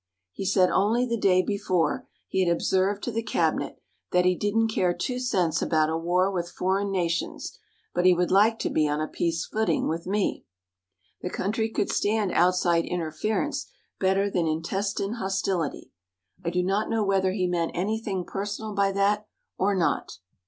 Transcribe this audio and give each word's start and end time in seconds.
He 0.31 0.45
said 0.45 0.71
only 0.71 1.05
the 1.05 1.15
day 1.15 1.43
before 1.43 2.07
he 2.27 2.43
had 2.43 2.51
observed 2.51 3.03
to 3.03 3.11
the 3.11 3.21
cabinet 3.21 3.79
that 4.11 4.25
he 4.25 4.35
didn't 4.35 4.69
care 4.69 4.95
two 4.95 5.19
cents 5.19 5.61
about 5.61 5.91
a 5.91 5.95
war 5.95 6.31
with 6.31 6.49
foreign 6.49 6.89
nations, 6.91 7.59
but 7.93 8.03
he 8.03 8.15
would 8.15 8.31
like 8.31 8.57
to 8.61 8.71
be 8.71 8.89
on 8.89 8.99
a 8.99 9.07
peace 9.07 9.45
footing 9.45 9.87
with 9.87 10.07
me. 10.07 10.43
The 11.21 11.29
country 11.29 11.69
could 11.69 11.91
stand 11.91 12.31
outside 12.31 12.85
interference 12.85 13.67
better 13.99 14.27
than 14.27 14.47
intestine 14.47 15.17
hostility. 15.21 15.91
I 16.43 16.49
do 16.49 16.63
not 16.63 16.89
know 16.89 17.03
whether 17.03 17.31
he 17.33 17.45
meant 17.45 17.73
anything 17.75 18.25
personal 18.25 18.73
by 18.73 18.91
that 18.93 19.27
or 19.59 19.75
not. 19.75 20.17